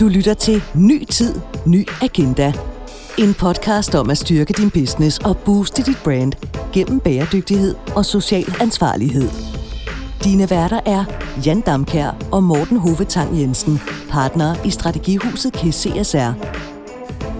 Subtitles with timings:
[0.00, 1.34] Du lytter til Ny Tid,
[1.66, 2.52] Ny Agenda.
[3.18, 6.32] En podcast om at styrke din business og booste dit brand
[6.72, 9.28] gennem bæredygtighed og social ansvarlighed.
[10.24, 11.04] Dine værter er
[11.46, 13.80] Jan Damkær og Morten Hovetang Jensen,
[14.10, 16.32] partner i Strategihuset KCSR.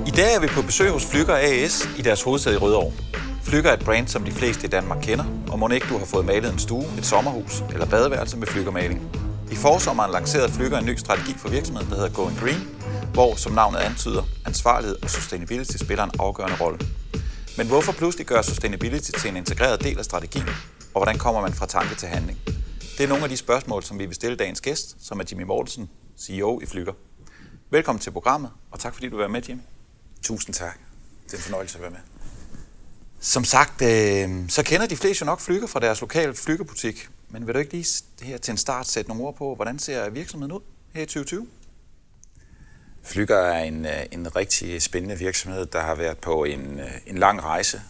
[0.07, 2.93] I dag er vi på besøg hos Flyger AS i deres hovedsæde i Rødovre.
[3.43, 6.07] Flykker er et brand, som de fleste i Danmark kender, og må ikke du har
[6.07, 9.28] fået malet en stue, et sommerhus eller badeværelse med flygermaling.
[9.51, 12.69] I forsommeren lancerede Flyger en ny strategi for virksomheden, der hedder Going Green,
[13.13, 16.79] hvor, som navnet antyder, ansvarlighed og sustainability spiller en afgørende rolle.
[17.57, 20.49] Men hvorfor pludselig gøre sustainability til en integreret del af strategien,
[20.95, 22.39] og hvordan kommer man fra tanke til handling?
[22.99, 25.43] Det er nogle af de spørgsmål, som vi vil stille dagens gæst, som er Jimmy
[25.43, 26.93] Mortensen, CEO i Flyger.
[27.71, 29.61] Velkommen til programmet, og tak fordi du være med, Jimmy.
[30.23, 30.79] Tusind tak.
[31.27, 32.01] Det er en fornøjelse at være med.
[33.21, 37.09] Som sagt, øh, så kender de fleste jo nok Flyger fra deres lokale flygerbutik.
[37.31, 40.11] Men vil du ikke lige her til en start sætte nogle ord på, hvordan ser
[40.11, 40.61] virksomheden ud
[40.93, 41.49] her i 2020?
[43.03, 47.19] Flyger er en, øh, en rigtig spændende virksomhed, der har været på en, øh, en
[47.19, 47.83] lang rejse.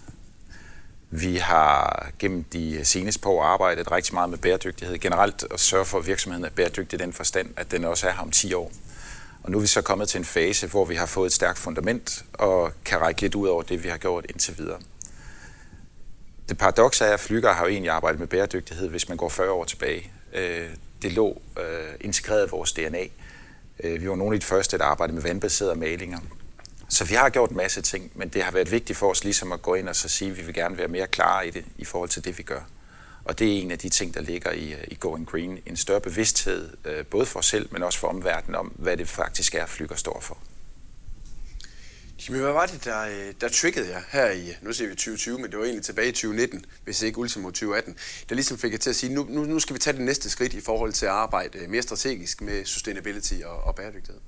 [1.10, 4.98] Vi har gennem de seneste par år arbejdet rigtig meget med bæredygtighed.
[4.98, 8.12] Generelt og sørge for, at virksomheden er bæredygtig i den forstand, at den også er
[8.12, 8.72] her om 10 år.
[9.42, 11.58] Og nu er vi så kommet til en fase, hvor vi har fået et stærkt
[11.58, 14.78] fundament og kan række lidt ud over det, vi har gjort indtil videre.
[16.48, 19.50] Det paradoks er, at Flyger har jo egentlig arbejdet med bæredygtighed, hvis man går 40
[19.50, 20.12] år tilbage.
[20.34, 20.70] Øh,
[21.02, 23.04] det lå øh, integreret i vores DNA.
[23.84, 26.18] Øh, vi var nogle af de første, der arbejdede med vandbaserede malinger.
[26.88, 29.52] Så vi har gjort en masse ting, men det har været vigtigt for os ligesom
[29.52, 31.64] at gå ind og så sige, at vi vil gerne være mere klare i det
[31.78, 32.60] i forhold til det, vi gør.
[33.24, 35.58] Og det er en af de ting, der ligger i, øh, i Going Green.
[35.66, 39.08] En større bevidsthed, øh, både for os selv, men også for omverdenen om, hvad det
[39.08, 40.38] faktisk er, Flyger står for.
[42.26, 45.38] Jamen, hvad var det, der, øh, der triggede jer her i, nu ser vi 2020,
[45.38, 47.96] men det var egentlig tilbage i 2019, hvis ikke ultimo 2018,
[48.28, 50.30] der ligesom fik jeg til at sige, nu, nu, nu skal vi tage det næste
[50.30, 54.20] skridt i forhold til at arbejde øh, mere strategisk med sustainability og, og bæredygtighed?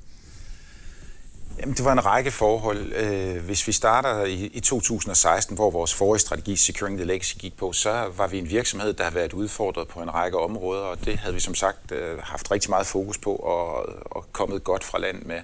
[1.58, 2.92] Jamen, det var en række forhold.
[2.92, 7.56] Øh, hvis vi starter i, i 2016, hvor vores forrige strategi, Securing the Legacy, gik
[7.56, 11.04] på, så var vi en virksomhed, der har været udfordret på en række områder, og
[11.04, 14.98] det havde vi som sagt haft rigtig meget fokus på og, og kommet godt fra
[14.98, 15.40] land med.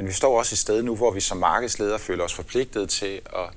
[0.00, 3.20] Men vi står også et sted nu, hvor vi som markedsleder føler os forpligtet til
[3.36, 3.50] at,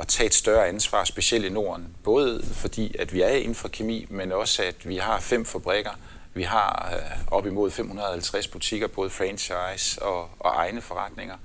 [0.00, 1.96] at tage et større ansvar, specielt i Norden.
[2.04, 5.90] Både fordi, at vi er inden for kemi, men også at vi har fem fabrikker.
[6.34, 11.36] Vi har øh, op imod 550 butikker, både franchise og, og egne forretninger.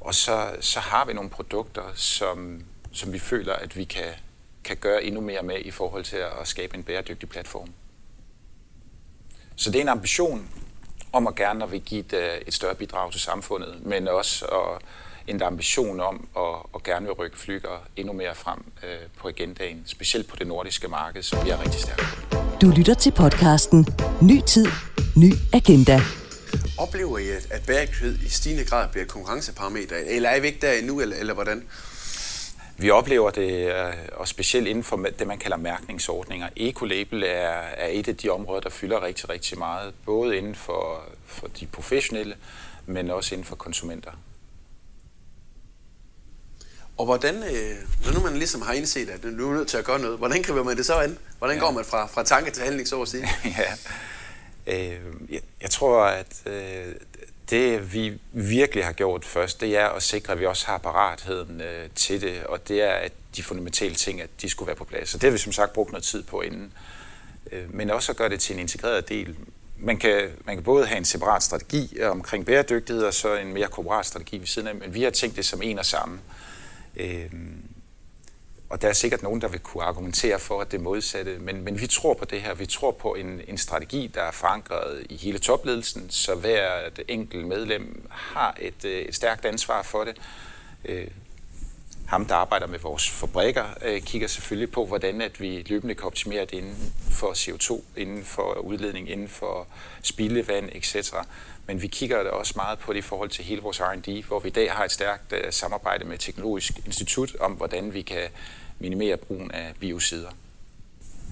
[0.00, 4.12] Og så, så har vi nogle produkter, som, som vi føler, at vi kan,
[4.64, 7.68] kan gøre endnu mere med i forhold til at skabe en bæredygtig platform.
[9.56, 10.48] Så det er en ambition,
[11.16, 14.44] om at gerne at vi give et, øh, et større bidrag til samfundet, men også
[14.44, 14.82] at,
[15.26, 16.42] en ambition om at,
[16.74, 20.88] at gerne vil rykke flyger endnu mere frem øh, på agendaen, specielt på det nordiske
[20.88, 22.36] marked, som vi er rigtig stærke på.
[22.60, 23.86] Du lytter til podcasten
[24.22, 24.66] Ny Tid,
[25.16, 26.00] Ny Agenda.
[26.78, 30.72] Oplever I, at bæredygtighed i stigende grad bliver et konkurrenceparameter, eller er vi ikke der
[30.72, 31.64] endnu, eller, eller hvordan?
[32.78, 36.48] Vi oplever det, øh, og specielt inden for det, man kalder mærkningsordninger.
[36.56, 37.26] Ecolabel er,
[37.76, 41.66] er et af de områder, der fylder rigtig, rigtig meget, både inden for, for de
[41.66, 42.36] professionelle,
[42.86, 44.10] men også inden for konsumenter.
[46.96, 49.84] Og hvordan, øh, når nu man ligesom har indset, at nu er nødt til at
[49.84, 51.18] gøre noget, hvordan griber man det så an?
[51.38, 51.62] Hvordan ja.
[51.62, 53.28] går man fra, fra tanke til handling, så at sige?
[53.58, 53.72] ja.
[54.66, 55.00] Øh,
[55.30, 56.94] jeg, jeg tror, at øh,
[57.50, 61.60] det vi virkelig har gjort først, det er at sikre, at vi også har paratheden
[61.60, 64.84] øh, til det, og det er, at de fundamentale ting, at de skulle være på
[64.84, 65.08] plads.
[65.08, 66.72] Så det har vi som sagt brugt noget tid på inden.
[67.52, 69.36] Øh, men også at gøre det til en integreret del.
[69.78, 73.68] Man kan, man kan både have en separat strategi omkring bæredygtighed, og så en mere
[73.68, 76.20] korporat strategi ved siden af, men vi har tænkt det som en og samme.
[76.96, 77.30] Øh,
[78.68, 81.64] og der er sikkert nogen, der vil kunne argumentere for, at det er modsatte, men,
[81.64, 82.54] men vi tror på det her.
[82.54, 87.46] Vi tror på en, en strategi, der er forankret i hele topledelsen, så hver enkelt
[87.46, 90.16] medlem har et, øh, et stærkt ansvar for det.
[90.84, 91.06] Øh,
[92.06, 96.04] ham, der arbejder med vores fabrikker, øh, kigger selvfølgelig på, hvordan at vi løbende kan
[96.04, 99.66] optimere det inden for CO2, inden for udledning, inden for
[100.02, 101.12] spildevand, etc.
[101.66, 104.40] Men vi kigger da også meget på det i forhold til hele vores R&D, hvor
[104.40, 108.28] vi i dag har et stærkt øh, samarbejde med Teknologisk Institut om, hvordan vi kan
[108.78, 110.30] minimere brugen af biocider.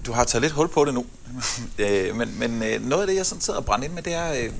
[0.05, 1.05] Du har taget lidt hul på det nu,
[1.83, 4.13] øh, men, men øh, noget af det, jeg sådan sidder og brænder ind med, det
[4.13, 4.51] er,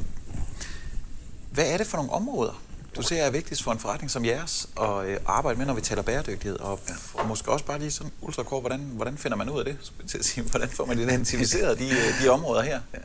[1.51, 2.61] hvad er det for nogle områder,
[2.95, 5.81] du ser er vigtigst for en forretning som jeres at øh, arbejde med, når vi
[5.81, 6.59] taler bæredygtighed?
[6.59, 6.79] Og,
[7.13, 9.77] og måske også bare lige sådan ultrakort, hvordan, hvordan finder man ud af det?
[10.07, 11.89] Til at sige, hvordan får man identificeret de,
[12.23, 12.81] de områder her?
[12.93, 12.99] Ja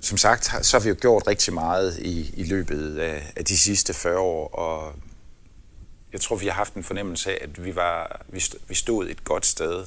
[0.00, 3.58] som sagt, så har vi jo gjort rigtig meget i, i løbet af, af de
[3.58, 4.94] sidste 40 år, og
[6.12, 9.08] jeg tror, vi har haft en fornemmelse af, at vi, var, vi, stod, vi stod
[9.08, 9.86] et godt sted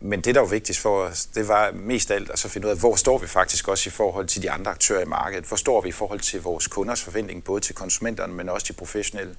[0.00, 2.66] men det, der var vigtigst for os, det var mest af alt at så finde
[2.66, 5.44] ud af, hvor står vi faktisk også i forhold til de andre aktører i markedet?
[5.44, 8.72] Hvor står vi i forhold til vores kunders forventning, både til konsumenterne, men også de
[8.72, 9.34] professionelle?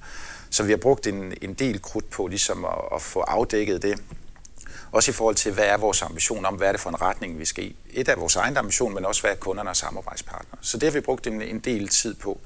[0.50, 4.02] Så vi har brugt en, en del krudt på ligesom at, at få afdækket det.
[4.92, 7.38] Også i forhold til, hvad er vores ambition om, hvad er det for en retning,
[7.38, 7.76] vi skal i.
[7.92, 10.58] Et af vores egen ambition, men også hvad er kunderne og samarbejdspartnere.
[10.60, 12.40] Så det har vi brugt en, en del tid på.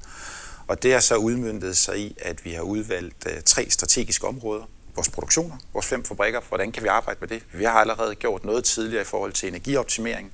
[0.67, 4.63] Og det har så udmyndtet sig i, at vi har udvalgt uh, tre strategiske områder.
[4.95, 7.43] Vores produktioner, vores fem fabrikker, hvordan kan vi arbejde med det?
[7.53, 10.31] Vi har allerede gjort noget tidligere i forhold til energioptimering,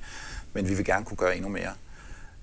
[0.53, 1.73] men vi vil gerne kunne gøre endnu mere.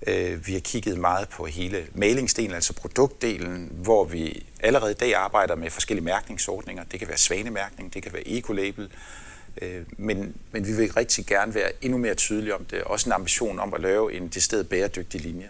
[0.06, 5.14] Øh, vi har kigget meget på hele malingsdelen, altså produktdelen, hvor vi allerede i dag
[5.14, 6.84] arbejder med forskellige mærkningsordninger.
[6.84, 8.90] Det kan være svanemærkning, det kan være ecolabel,
[9.62, 12.82] øh, men, men vi vil rigtig gerne være endnu mere tydelige om det.
[12.82, 15.48] Også en ambition om at lave en decideret bæredygtig linje.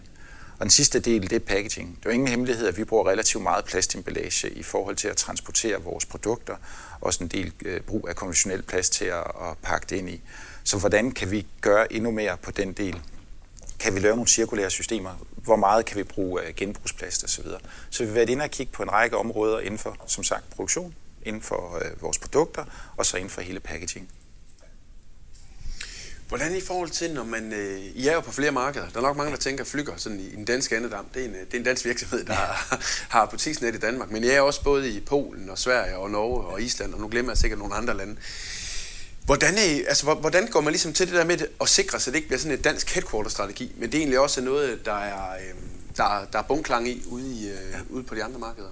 [0.58, 1.96] Og den sidste del, det er packaging.
[1.96, 5.16] Det er jo ingen hemmelighed, at vi bruger relativt meget plastemballage i forhold til at
[5.16, 6.56] transportere vores produkter.
[7.00, 10.20] Også en del øh, brug af konventionel plast til at, at pakke det ind i.
[10.64, 13.00] Så hvordan kan vi gøre endnu mere på den del?
[13.78, 15.26] Kan vi lave nogle cirkulære systemer?
[15.30, 17.44] Hvor meget kan vi bruge genbrugsplast osv.?
[17.44, 17.58] Så,
[17.90, 20.50] så vi vil været inde og kigge på en række områder inden for, som sagt,
[20.50, 22.64] produktion, inden for øh, vores produkter,
[22.96, 24.08] og så inden for hele packaging.
[26.28, 27.52] Hvordan i forhold til, når man...
[27.52, 28.88] Øh, I er jo på flere markeder.
[28.88, 31.06] Der er nok mange, der tænker, Flyger sådan i, den danske andedam.
[31.14, 32.32] Det er en, det er en dansk virksomhed, der
[32.68, 34.10] har, har butiksnet i Danmark.
[34.10, 37.08] Men jeg er også både i Polen og Sverige og Norge og Island, og nu
[37.08, 38.16] glemmer jeg sikkert nogle andre lande.
[39.24, 42.12] Hvordan, er, altså, hvordan går man ligesom til det der med at sikre sig, at
[42.12, 45.32] det ikke bliver sådan et dansk headquarter-strategi, men det er egentlig også noget, der er,
[45.32, 45.54] øh,
[45.96, 47.56] der, der er bunklang i ude, i, øh,
[47.90, 48.70] ude på de andre markeder?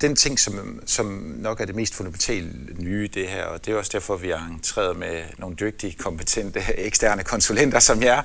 [0.00, 1.06] Den ting, som, som
[1.36, 4.48] nok er det mest fundamentale nye det her, og det er også derfor, vi har
[4.50, 8.22] entreret med nogle dygtige, kompetente eksterne konsulenter som jer,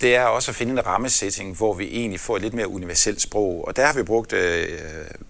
[0.00, 3.20] det er også at finde en rammesætning, hvor vi egentlig får et lidt mere universelt
[3.20, 3.68] sprog.
[3.68, 4.68] Og der har vi brugt, øh,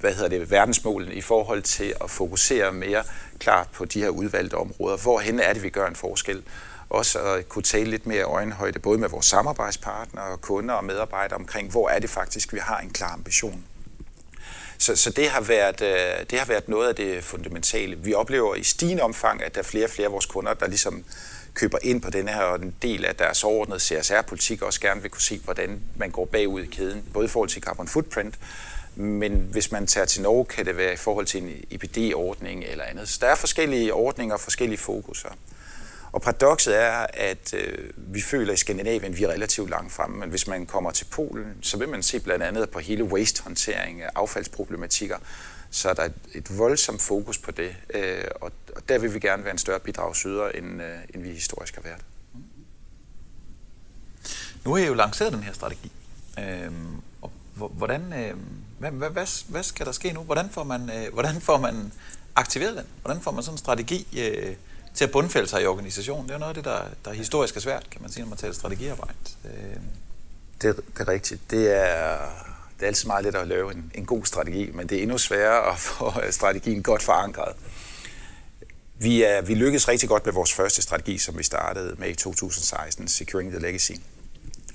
[0.01, 3.03] hvad hedder det, verdensmålen i forhold til at fokusere mere
[3.39, 4.97] klart på de her udvalgte områder.
[4.97, 6.43] Hvorhen er det, vi gør en forskel?
[6.91, 11.71] Også at kunne tale lidt mere øjenhøjde, både med vores samarbejdspartnere, kunder og medarbejdere omkring,
[11.71, 13.65] hvor er det faktisk, vi har en klar ambition.
[14.81, 17.97] Så, så det, har været, øh, det har været noget af det fundamentale.
[17.97, 20.67] Vi oplever i stigende omfang, at der er flere og flere af vores kunder, der
[20.67, 21.05] ligesom
[21.55, 25.11] køber ind på den her, og en del af deres overordnede CSR-politik også gerne vil
[25.11, 28.35] kunne se, hvordan man går bagud i kæden, både i forhold til carbon footprint,
[28.95, 32.85] men hvis man tager til Norge, kan det være i forhold til en IPD-ordning eller
[32.85, 33.09] andet.
[33.09, 35.29] Så der er forskellige ordninger og forskellige fokuser.
[36.13, 40.31] Og paradokset er, at øh, vi føler i Skandinavien, vi er relativt langt fremme, men
[40.31, 45.17] hvis man kommer til Polen, så vil man se blandt andet på hele waste-håndtering, affaldsproblematikker,
[45.71, 49.19] så er der et, et voldsomt fokus på det, øh, og, og der vil vi
[49.19, 52.01] gerne være en større bidragsyder, end, øh, end vi historisk har været.
[54.65, 55.93] Nu har I jo lanceret den her strategi.
[56.39, 56.73] Øh,
[57.23, 58.37] og hvordan, øh,
[58.79, 60.21] hvad, hvad, hvad, hvad skal der ske nu?
[60.21, 61.93] Hvordan får man, øh, hvordan får man
[62.37, 62.87] aktiveret den?
[63.03, 64.57] Hvordan får man sådan en strategi øh,
[64.95, 66.29] til at bundfælde sig i organisationen.
[66.29, 68.39] Det er noget af det, der, der historisk er svært, kan man sige, når man
[68.39, 69.15] taler strategiarbejde.
[69.45, 69.51] Øh.
[70.63, 71.51] Det, det er rigtigt.
[71.51, 72.19] Det er,
[72.79, 75.19] det er altid meget let at lave en, en god strategi, men det er endnu
[75.19, 77.55] sværere at få strategien godt forankret.
[78.99, 82.15] Vi, er, vi lykkedes rigtig godt med vores første strategi, som vi startede med i
[82.15, 83.93] 2016, Securing the Legacy.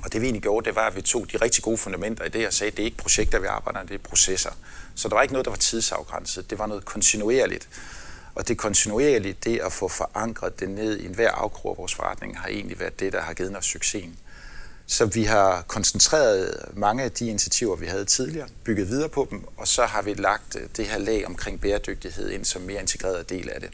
[0.04, 2.30] Og det vi egentlig gjorde, det var, at vi tog de rigtig gode fundamenter i
[2.30, 4.52] det og sagde, at det er ikke projekter, vi arbejder med, det er processer.
[4.96, 6.50] Så der var ikke noget, der var tidsafgrænset.
[6.50, 7.68] Det var noget kontinuerligt.
[8.36, 12.40] Og det kontinuerlige, det at få forankret det ned i enhver afkrog af vores forretning,
[12.40, 14.20] har egentlig været det, der har givet os succesen.
[14.88, 19.44] Så vi har koncentreret mange af de initiativer, vi havde tidligere, bygget videre på dem,
[19.58, 23.30] og så har vi lagt øh, det her lag omkring bæredygtighed ind som mere integreret
[23.30, 23.70] del af det.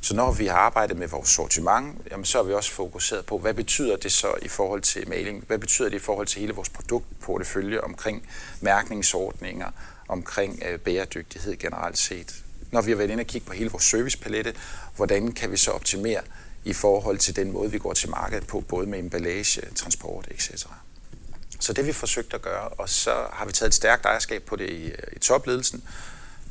[0.00, 3.38] Så når vi har arbejdet med vores sortiment, jamen så har vi også fokuseret på,
[3.38, 5.44] hvad betyder det så i forhold til maling?
[5.46, 8.28] Hvad betyder det i forhold til hele vores produktportefølje omkring
[8.60, 9.70] mærkningsordninger,
[10.08, 12.43] omkring øh, bæredygtighed generelt set?
[12.74, 14.54] Når vi har været inde og kigge på hele vores servicepalette,
[14.96, 16.20] hvordan kan vi så optimere
[16.64, 20.66] i forhold til den måde, vi går til markedet på, både med emballage, transport, etc.
[21.60, 24.42] Så det har vi forsøgt at gøre, og så har vi taget et stærkt ejerskab
[24.42, 25.82] på det i, i topledelsen.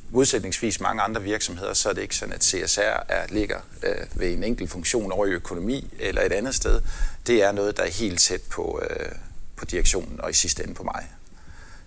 [0.10, 4.34] Modsætningsvis mange andre virksomheder, så er det ikke sådan, at CSR er, ligger øh, ved
[4.34, 6.82] en enkelt funktion over i økonomi eller et andet sted.
[7.28, 9.12] Det er noget, der er helt tæt på, øh,
[9.56, 11.08] på direktionen og i sidste ende på mig.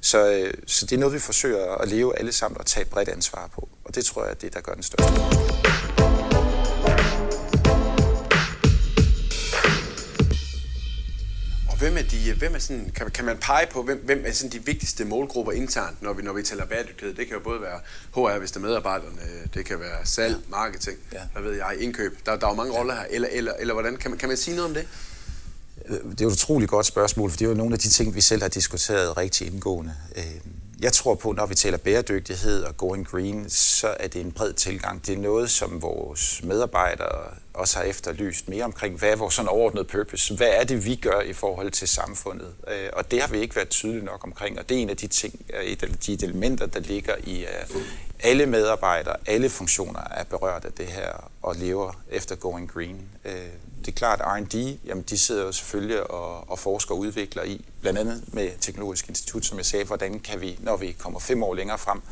[0.00, 2.90] Så, øh, så det er noget, vi forsøger at leve alle sammen og tage et
[2.90, 3.68] bredt ansvar på.
[3.96, 5.12] Det tror jeg er det, der gør den største.
[11.70, 14.32] Og hvem er de, hvem er sådan, kan, kan man pege på, hvem, hvem er
[14.32, 17.14] sådan de vigtigste målgrupper internt, når vi, når vi taler bæredygtighed?
[17.14, 17.80] Det kan jo både være
[18.14, 19.20] HR, hvis det er medarbejderne,
[19.54, 21.20] det kan være salg, marketing, ja.
[21.32, 22.18] hvad ved jeg, indkøb.
[22.26, 23.04] Der, der er jo mange roller her.
[23.10, 24.88] Eller, eller, eller hvordan, kan man, kan man sige noget om det?
[25.88, 28.14] Det er jo et utroligt godt spørgsmål, for det er jo nogle af de ting,
[28.14, 29.94] vi selv har diskuteret rigtig indgående.
[30.80, 34.52] Jeg tror på, når vi taler bæredygtighed og going green, så er det en bred
[34.52, 35.06] tilgang.
[35.06, 38.98] Det er noget, som vores medarbejdere også har efterlyst mere omkring.
[38.98, 40.36] Hvad er vores sådan overordnede purpose?
[40.36, 42.54] Hvad er det, vi gør i forhold til samfundet?
[42.68, 44.96] Øh, og det har vi ikke været tydelige nok omkring, og det er en af
[44.96, 47.82] de ting, øh, et af de elementer, der ligger i øh,
[48.20, 53.00] alle medarbejdere, alle funktioner er berørt af det her og lever efter going green
[53.86, 57.42] det er klart, at R&D, jamen de sidder jo selvfølgelig og, og forsker og udvikler
[57.42, 61.20] i, blandt andet med Teknologisk Institut, som jeg sagde, hvordan kan vi, når vi kommer
[61.20, 62.02] fem år længere frem,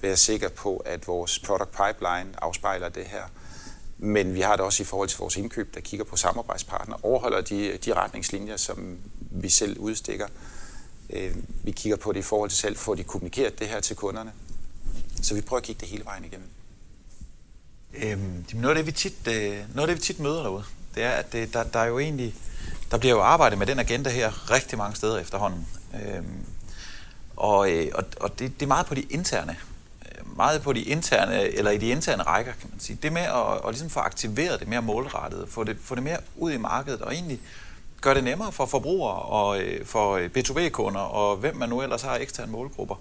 [0.00, 3.22] være sikre på, at vores product pipeline afspejler det her.
[3.98, 7.40] Men vi har det også i forhold til vores indkøb, der kigger på samarbejdspartnere, overholder
[7.40, 8.98] de, de retningslinjer, som
[9.30, 10.26] vi selv udstikker.
[11.10, 13.96] Øh, vi kigger på det i forhold til selv, får de kommunikeret det her til
[13.96, 14.32] kunderne.
[15.22, 16.48] Så vi prøver at kigge det hele vejen igennem.
[17.94, 20.64] Øhm, noget, af det, vi tit, øh, noget af det, vi tit møder derude,
[20.94, 22.34] det er, at det, der, der er jo egentlig,
[22.90, 25.66] der bliver jo arbejdet med den agenda her rigtig mange steder efterhånden.
[25.94, 26.44] Øhm,
[27.36, 29.56] og øh, og, og det, det er meget på de interne,
[30.02, 32.98] øh, meget på de interne, eller i de interne rækker, kan man sige.
[33.02, 36.18] Det med at, at ligesom få aktiveret det mere målrettet, få det, få det mere
[36.36, 37.40] ud i markedet, og egentlig
[38.00, 42.16] gøre det nemmere for forbrugere og øh, for B2B-kunder, og hvem man nu ellers har
[42.16, 42.94] eksterne målgrupper,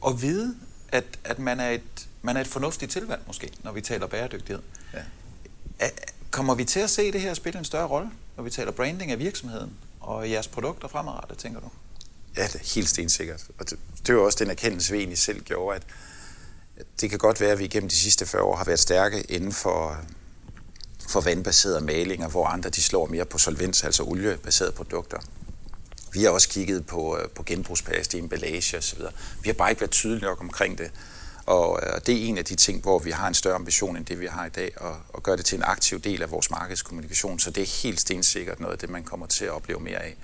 [0.00, 0.54] og vide,
[0.88, 4.62] at, at man, er et, man er et fornuftigt tilvalg måske, når vi taler bæredygtighed.
[4.94, 5.88] Ja.
[6.32, 9.10] Kommer vi til at se det her spille en større rolle, når vi taler branding
[9.10, 11.68] af virksomheden og jeres produkter fremadrettet, tænker du?
[12.36, 13.44] Ja, det er helt stensikkert.
[13.58, 15.82] Og det, det var også den erkendelse, vi egentlig selv gjorde, at
[17.00, 19.52] det kan godt være, at vi gennem de sidste 40 år har været stærke inden
[19.52, 19.96] for,
[21.08, 25.18] for vandbaserede malinger, hvor andre de slår mere på solvens, altså oliebaserede produkter.
[26.12, 28.98] Vi har også kigget på, øh, på genbrugsplast i emballage osv.
[29.42, 30.90] Vi har bare ikke været tydelige nok omkring det.
[31.46, 34.06] Og, øh, det er en af de ting, hvor vi har en større ambition end
[34.06, 36.50] det, vi har i dag, og, og gøre det til en aktiv del af vores
[36.50, 37.38] markedskommunikation.
[37.38, 40.16] Så det er helt stensikkert noget af det, man kommer til at opleve mere af.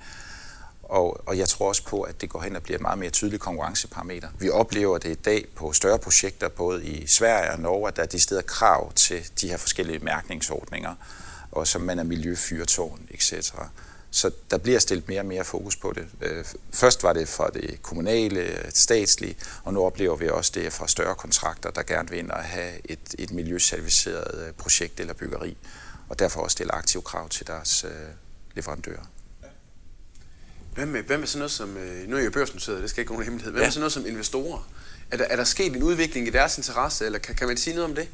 [0.83, 3.09] Og, og jeg tror også på, at det går hen og bliver et meget mere
[3.09, 4.27] tydeligt konkurrenceparameter.
[4.39, 8.01] Vi oplever det i dag på større projekter, både i Sverige og Norge, at der
[8.01, 10.95] er de steder krav til de her forskellige mærkningsordninger,
[11.51, 13.33] og som man er miljøfyrtårn, etc.
[14.11, 16.07] Så der bliver stillet mere og mere fokus på det.
[16.21, 20.87] Øh, først var det fra det kommunale, statslige, og nu oplever vi også det fra
[20.87, 25.57] større kontrakter, der gerne vil ind og have et, et miljøserviceret øh, projekt eller byggeri,
[26.09, 27.91] og derfor også stille aktive krav til deres øh,
[28.53, 29.05] leverandører.
[30.73, 33.25] Hvad med, hvad med sådan noget som, nu er jeg børsnoteret, det skal ikke nogen
[33.25, 33.65] hemmelighed, hvad ja.
[33.65, 34.69] med sådan noget som investorer?
[35.11, 37.75] Er der, er der sket en udvikling i deres interesse, eller kan, kan man sige
[37.75, 38.07] noget om det?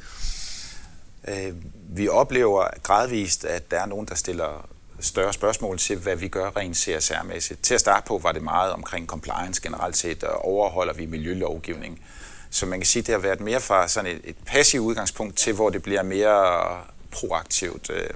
[1.90, 6.52] Vi oplever gradvist, at der er nogen, der stiller større spørgsmål til, hvad vi gør
[6.58, 7.62] rent CSR-mæssigt.
[7.62, 12.02] Til at starte på var det meget omkring compliance generelt set, og overholder vi miljølovgivning.
[12.50, 15.38] Så man kan sige, at det har været mere fra sådan et, et passivt udgangspunkt
[15.38, 17.90] til, hvor det bliver mere proaktivt.
[17.90, 18.10] Øh,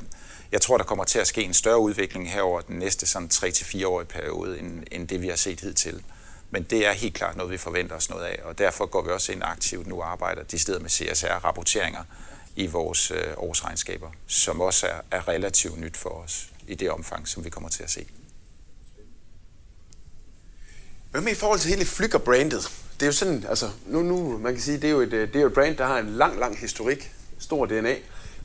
[0.52, 3.86] jeg tror, der kommer til at ske en større udvikling herover den næste sådan 3-4
[3.86, 6.04] årige periode, end, end det vi har set hidtil.
[6.52, 9.10] Men det er helt klart noget, vi forventer os noget af, og derfor går vi
[9.10, 12.04] også ind aktivt nu og arbejder de steder med CSR-rapporteringer
[12.56, 17.28] i vores øh, årsregnskaber, som også er, er relativt nyt for os i det omfang,
[17.28, 18.06] som vi kommer til at se.
[21.12, 22.72] Hvad med i forhold til hele Flykker-brandet?
[22.94, 25.36] Det er jo sådan, altså, nu, nu, man kan sige, det er jo et, det
[25.36, 27.96] er et brand, der har en lang, lang historik, stor DNA.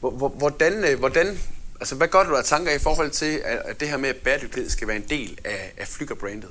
[0.01, 1.39] Hvordan, øh, hvordan
[1.81, 4.71] altså, hvad gør du af tanker i forhold til, at det her med, at bæredygtighed
[4.71, 6.51] skal være en del af, af Flykker-brandet?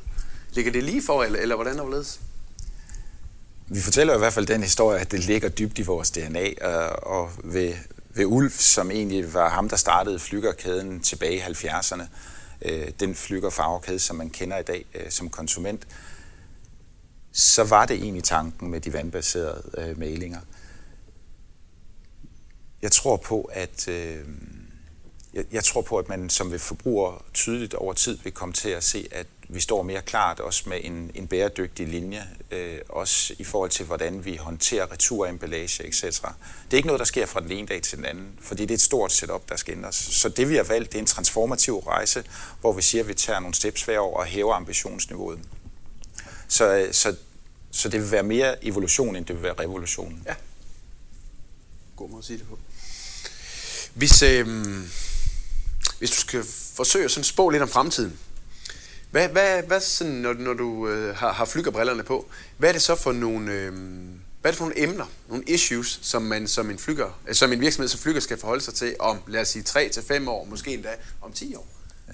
[0.52, 2.20] Ligger det lige for, eller, eller hvordan overledes?
[3.68, 6.66] Vi fortæller i hvert fald den historie, at det ligger dybt i vores DNA,
[7.04, 7.74] og ved
[8.14, 12.04] ved Ulf, som egentlig var ham, der startede flygerkæden tilbage i 70'erne.
[12.62, 15.88] Øh, den flygerfarvekæde, som man kender i dag øh, som konsument.
[17.32, 20.38] Så var det egentlig tanken med de vandbaserede øh.
[22.82, 24.26] Jeg tror på, at øh,
[25.34, 28.70] jeg, jeg tror på, at man som ved forbruger tydeligt over tid vil komme til
[28.70, 33.36] at se, at vi står mere klart også med en, en bæredygtig linje, øh, også
[33.40, 36.04] i forhold til, hvordan vi håndterer returemballage, etc.
[36.04, 36.24] Det
[36.72, 38.76] er ikke noget, der sker fra den ene dag til den anden, fordi det er
[38.76, 39.96] et stort setup, der skal ændres.
[39.96, 42.24] Så det, vi har valgt, det er en transformativ rejse,
[42.62, 45.40] hvor vi siger, at vi tager nogle steps hver år og hæver ambitionsniveauet.
[46.48, 47.16] Så, øh, så,
[47.72, 50.24] så det vil være mere evolution, end det vil være revolution.
[50.26, 50.36] Ja.
[51.96, 52.60] God måde at sige det på.
[53.94, 54.48] Hvis, øh,
[56.00, 56.44] hvis du skal
[56.76, 58.20] forsøge at spå lidt om fremtiden,
[59.14, 62.82] hvad, hvad, hvad sådan, når, når du øh, har, har flygerbrillerne på, hvad er det
[62.82, 63.74] så for nogle, øh,
[64.42, 67.54] hvad er det for nogle emner, nogle issues, som man som en, flyger, øh, som
[67.54, 70.46] en virksomhed som flyger skal forholde sig til om, lad os sige, 3 til år,
[70.46, 70.90] måske endda
[71.22, 71.68] om 10 år?
[72.08, 72.14] Ja.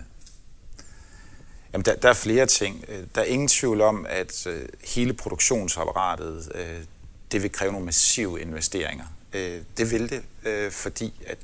[1.73, 2.85] Jamen, der, der er flere ting.
[2.87, 6.79] Øh, der er ingen tvivl om, at øh, hele produktionsapparatet, øh,
[7.31, 9.05] det vil kræve nogle massive investeringer.
[9.33, 11.37] Øh, det vil det, øh, fordi at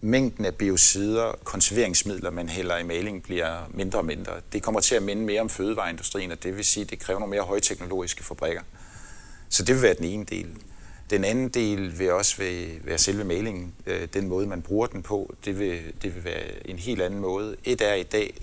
[0.00, 4.32] mængden af biocider, konserveringsmidler, man hælder i maling, bliver mindre og mindre.
[4.52, 7.20] Det kommer til at minde mere om fødevareindustrien, og det vil sige, at det kræver
[7.20, 8.62] nogle mere højteknologiske fabrikker.
[9.48, 10.48] Så det vil være den ene del.
[11.10, 12.36] Den anden del vil også
[12.84, 13.74] være selve malingen.
[13.86, 17.20] Øh, den måde, man bruger den på, det vil, det vil være en helt anden
[17.20, 17.56] måde.
[17.64, 18.34] Et er i dag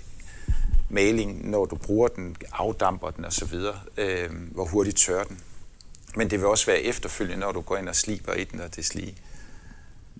[0.88, 3.54] maling, når du bruger den, afdamper den osv.,
[3.96, 5.40] øh, hvor hurtigt tør den.
[6.16, 8.76] Men det vil også være efterfølgende, når du går ind og sliber i den og
[8.76, 9.14] det slige.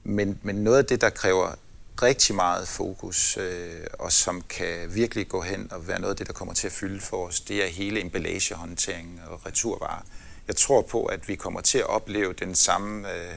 [0.08, 1.54] Men, men noget af det, der kræver
[2.02, 6.26] rigtig meget fokus, øh, og som kan virkelig gå hen og være noget af det,
[6.26, 10.02] der kommer til at fylde for os, det er hele emballagehåndteringen og returvarer.
[10.48, 13.34] Jeg tror på, at vi kommer til at opleve den samme øh,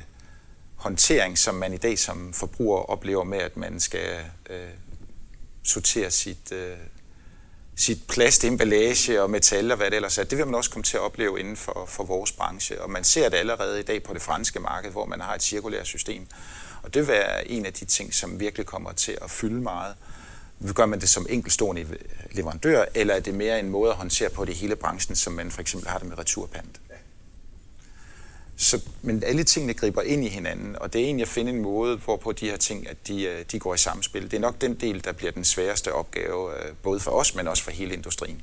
[0.75, 4.69] håndtering, som man i dag som forbruger oplever med, at man skal øh,
[5.63, 6.77] sortere sit, øh,
[7.79, 10.23] sit plastemballage og metal og hvad det ellers er.
[10.23, 12.81] Det vil man også komme til at opleve inden for, for vores branche.
[12.81, 15.43] Og man ser det allerede i dag på det franske marked, hvor man har et
[15.43, 16.27] cirkulært system.
[16.83, 19.95] Og det vil være en af de ting, som virkelig kommer til at fylde meget.
[20.75, 21.85] Gør man det som enkeltstående
[22.31, 25.51] leverandør, eller er det mere en måde at håndtere på det hele branchen, som man
[25.51, 26.79] for eksempel har det med returpant?
[28.61, 31.61] Så, men alle tingene griber ind i hinanden, og det er egentlig at finde en
[31.61, 34.23] måde, hvorpå de her ting, at de, øh, de går i samspil.
[34.23, 37.47] Det er nok den del, der bliver den sværeste opgave, øh, både for os, men
[37.47, 38.41] også for hele industrien.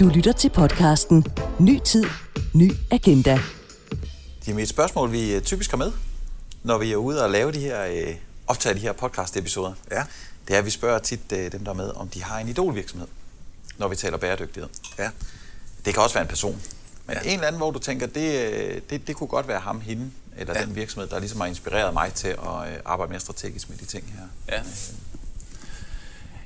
[0.00, 1.24] Du lytter til podcasten
[1.60, 2.04] Ny Tid,
[2.54, 3.40] Ny Agenda.
[4.46, 5.92] Det er et spørgsmål, vi øh, typisk har med,
[6.62, 8.14] når vi er ude og lave de her,
[8.46, 9.72] optage de her podcast-episoder.
[9.90, 10.04] Ja.
[10.48, 13.08] Det er, at vi spørger tit dem, der er med, om de har en idolvirksomhed,
[13.78, 14.68] når vi taler bæredygtighed.
[14.98, 15.10] Ja.
[15.84, 16.62] Det kan også være en person.
[17.08, 17.30] Men ja.
[17.30, 20.10] en eller anden, hvor du tænker, det, øh, det, det kunne godt være ham, hende,
[20.38, 20.64] eller ja.
[20.64, 23.84] den virksomhed, der ligesom har inspireret mig til at øh, arbejde mere strategisk med de
[23.84, 24.54] ting her.
[24.56, 24.62] Ja.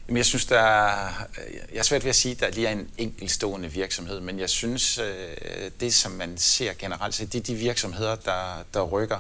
[0.09, 1.27] Jamen, jeg synes, der er,
[1.73, 4.51] jeg er svært ved at sige, at der lige er en enkeltstående virksomhed, men jeg
[4.51, 9.19] synes, øh, det som man ser generelt set, det er de virksomheder, der, der rykker.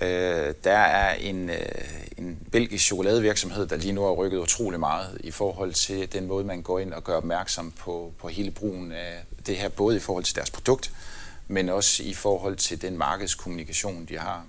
[0.00, 1.56] Øh, der er en, øh,
[2.18, 6.44] en belgisk chokoladevirksomhed, der lige nu har rykket utrolig meget i forhold til den måde,
[6.44, 10.00] man går ind og gør opmærksom på, på hele brugen af det her, både i
[10.00, 10.92] forhold til deres produkt,
[11.48, 14.44] men også i forhold til den markedskommunikation, de har.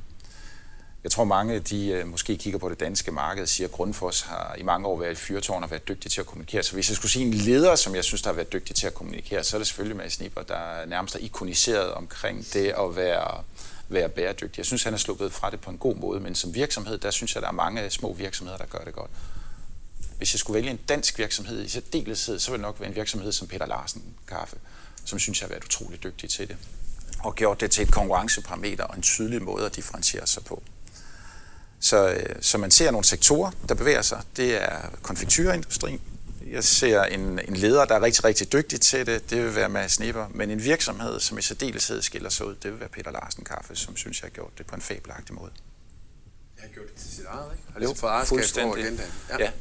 [1.03, 4.21] Jeg tror mange, de øh, måske kigger på det danske marked og siger, at Grundfos
[4.21, 6.63] har i mange år været et fyrtårn og været dygtig til at kommunikere.
[6.63, 8.87] Så hvis jeg skulle sige en leder, som jeg synes, der har været dygtig til
[8.87, 12.95] at kommunikere, så er det selvfølgelig Mads Nipper, der nærmest er ikoniseret omkring det at
[12.95, 13.43] være,
[13.93, 14.57] være bæredygtig.
[14.57, 17.11] Jeg synes, han er sluppet fra det på en god måde, men som virksomhed, der
[17.11, 19.11] synes jeg, der er mange små virksomheder, der gør det godt.
[20.17, 22.95] Hvis jeg skulle vælge en dansk virksomhed i særdeleshed, så ville det nok være en
[22.95, 24.57] virksomhed som Peter Larsen Kaffe
[25.05, 26.57] som synes jeg har været utrolig dygtig til det.
[27.19, 30.63] Og gjort det til et konkurrenceparameter og en tydelig måde at differentiere sig på.
[31.79, 34.21] Så, øh, så man ser nogle sektorer, der bevæger sig.
[34.37, 36.01] Det er konfekturindustrien.
[36.47, 39.29] Jeg ser en, en leder, der er rigtig, rigtig dygtig til det.
[39.29, 40.27] Det vil være Mads Nipper.
[40.33, 43.75] Men en virksomhed, som i særdeleshed skiller sig ud, det vil være Peter Larsen Kaffe,
[43.75, 45.51] som synes, jeg har gjort det på en fabelagtig måde.
[46.57, 47.63] Jeg har gjort det til sit eget, ikke?
[47.73, 49.11] Har ligesom fået ejerskab over agendaen.
[49.29, 49.43] Ja.
[49.43, 49.51] ja.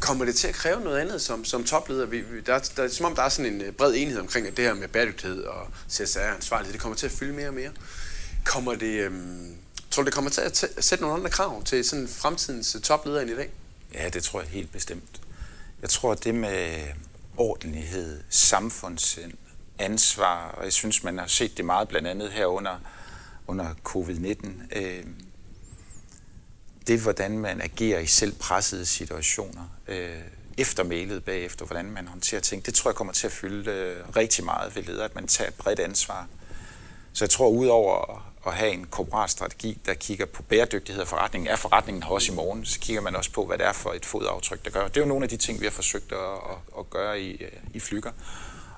[0.00, 2.06] Kommer det til at kræve noget andet som, som topleder?
[2.06, 4.56] Vi, vi, der, der, som om der er sådan en øh, bred enighed omkring, at
[4.56, 7.70] det her med bæredygtighed og CSR-ansvarlighed, det kommer til at fylde mere og mere.
[8.44, 9.56] Kommer det, øhm,
[9.90, 12.80] tror du, det kommer til at, at sætte nogle andre krav til sådan fremtidens øh,
[12.80, 13.50] topleder end i dag?
[13.94, 15.21] Ja, det tror jeg helt bestemt.
[15.82, 16.82] Jeg tror, at det med
[17.36, 19.32] ordentlighed, samfundssind,
[19.78, 22.78] ansvar, og jeg synes, man har set det meget blandt andet her under,
[23.46, 25.04] under covid-19, øh,
[26.86, 30.20] det, hvordan man agerer i selv pressede situationer, øh,
[30.58, 34.16] efter mailet bagefter, hvordan man håndterer ting, det tror jeg kommer til at fylde øh,
[34.16, 36.28] rigtig meget ved leder, at man tager et bredt ansvar.
[37.12, 41.50] Så jeg tror, udover at have en korporat strategi, der kigger på bæredygtighed af forretningen,
[41.50, 43.92] er forretningen her også i morgen, så kigger man også på, hvad det er for
[43.92, 44.88] et fodaftryk, der gør.
[44.88, 47.32] Det er jo nogle af de ting, vi har forsøgt at, at, at gøre i,
[47.32, 48.12] øh, i Flyger.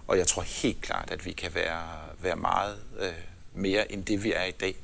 [0.07, 1.83] Og jeg tror helt klart, at vi kan være,
[2.19, 3.13] være meget øh,
[3.55, 4.77] mere end det, vi er i dag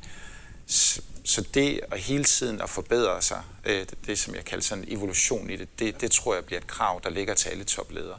[1.24, 4.84] så det at hele tiden at forbedre sig, øh, det, det som jeg kalder sådan
[4.84, 7.64] en evolution i det, det, det tror jeg bliver et krav, der ligger til alle
[7.64, 8.18] topledere.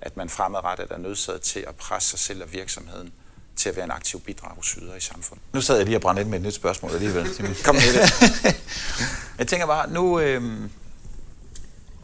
[0.00, 3.12] At man fremadrettet er nødsaget til at presse sig selv og virksomheden
[3.58, 5.44] til at være en aktiv bidragsyder i samfundet.
[5.52, 7.24] Nu sad jeg lige og brændte ind med et nyt spørgsmål alligevel.
[7.64, 8.56] Kom med det.
[9.38, 10.70] jeg tænker bare, nu øh,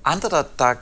[0.05, 0.75] andre, der, der,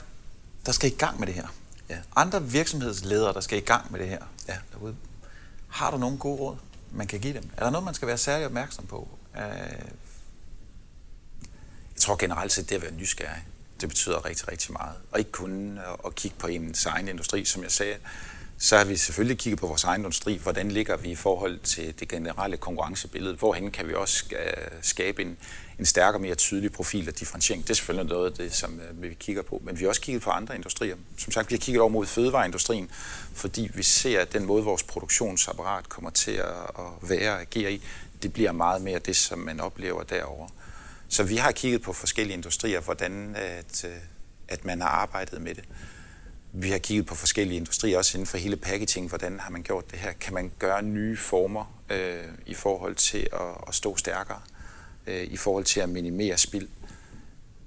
[0.65, 1.47] der skal i gang med det her.
[1.89, 1.97] Ja.
[2.15, 4.19] Andre virksomhedsledere, der skal i gang med det her.
[4.47, 4.57] Ja.
[4.73, 4.95] Derude.
[5.67, 6.57] Har du nogle gode råd,
[6.91, 7.49] man kan give dem?
[7.57, 9.07] Er der noget, man skal være særlig opmærksom på?
[9.35, 9.41] Øh,
[11.93, 13.43] jeg tror generelt set, det at være nysgerrig,
[13.81, 14.95] det betyder rigtig, rigtig meget.
[15.11, 17.95] Og ikke kun at kigge på ens egen industri, som jeg sagde.
[18.57, 20.37] Så har vi selvfølgelig kigget på vores egen industri.
[20.37, 23.35] Hvordan ligger vi i forhold til det generelle konkurrencebillede?
[23.35, 25.37] Hvorhen kan vi også øh, skabe en,
[25.79, 27.63] en stærkere, mere tydelig profil og differentiering?
[27.63, 29.61] Det er selvfølgelig noget af det, som øh, vi kigger på.
[29.65, 30.95] Men vi har også kigget på andre industrier.
[31.17, 32.89] Som sagt, vi har kigget over mod fødevareindustrien,
[33.33, 36.47] fordi vi ser, at den måde, vores produktionsapparat kommer til at
[37.01, 37.83] være og agere i,
[38.23, 40.47] det bliver meget mere det, som man oplever derover.
[41.09, 43.91] Så vi har kigget på forskellige industrier, hvordan at, øh,
[44.47, 45.63] at man har arbejdet med det.
[46.55, 49.09] Vi har kigget på forskellige industrier, også inden for hele packaging.
[49.09, 50.11] Hvordan har man gjort det her?
[50.11, 54.41] Kan man gøre nye former øh, i forhold til at, at stå stærkere?
[55.07, 56.67] Øh, I forhold til at minimere spild?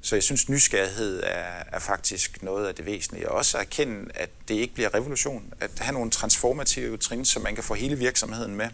[0.01, 3.29] Så jeg synes, nysgerrighed er, er faktisk noget af det væsentlige.
[3.29, 5.53] Og også at erkende, at det ikke bliver revolution.
[5.61, 8.69] At have nogle transformative trin, som man kan få hele virksomheden med.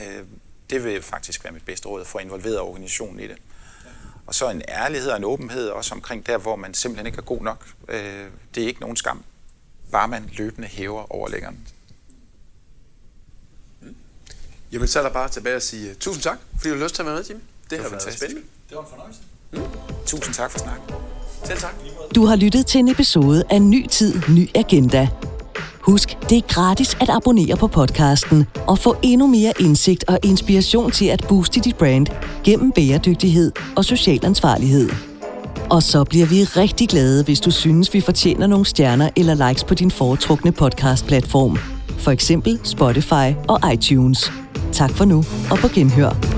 [0.00, 0.24] Øh,
[0.70, 3.36] det vil faktisk være mit bedste råd, at få involveret organisationen i det.
[4.26, 7.22] Og så en ærlighed og en åbenhed også omkring der, hvor man simpelthen ikke er
[7.22, 7.66] god nok.
[7.88, 9.24] Øh, det er ikke nogen skam.
[9.92, 11.58] Bare man løbende hæver overlæggeren.
[13.80, 13.96] Mm.
[14.72, 16.94] Jamen, så er der bare tilbage at sige uh, tusind tak, fordi du har lyst
[16.94, 17.40] til at være med, Jimmy.
[17.62, 18.42] Det, det har været spændende.
[18.68, 19.20] Det var en fornøjelse.
[19.52, 19.60] Mm.
[20.06, 20.94] Tusind tak for snakken.
[21.44, 21.74] Selv tak.
[22.14, 25.08] Du har lyttet til en episode af Ny Tid, Ny Agenda.
[25.86, 30.90] Husk, det er gratis at abonnere på podcasten og få endnu mere indsigt og inspiration
[30.90, 32.06] til at booste dit brand
[32.44, 34.90] gennem bæredygtighed og social ansvarlighed.
[35.70, 39.64] Og så bliver vi rigtig glade, hvis du synes, vi fortjener nogle stjerner eller likes
[39.64, 41.58] på din foretrukne podcast-platform.
[41.98, 44.32] For eksempel Spotify og iTunes.
[44.72, 46.35] Tak for nu, og på genhør.